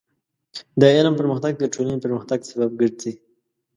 د 0.79 0.83
علم 0.95 1.13
پرمختګ 1.19 1.53
د 1.57 1.63
ټولنې 1.73 2.03
پرمختګ 2.05 2.39
سبب 2.51 2.71
ګرځي. 2.79 3.13